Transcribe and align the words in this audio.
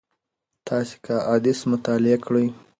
تاسي 0.67 0.95
که 1.05 1.13
احاديث 1.21 1.59
مطالعه 1.71 2.17
کړئ 2.25 2.47